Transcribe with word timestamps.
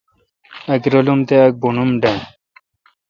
اک 0.73 0.83
رالم 0.91 1.19
تہ 1.27 1.35
اک 1.45 1.53
بونم 1.61 1.89
ڈنڈ۔ 2.01 2.21